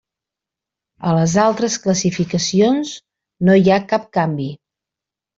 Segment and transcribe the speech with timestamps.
[1.09, 2.93] A les altres classificacions
[3.49, 4.49] no hi ha cap canvi.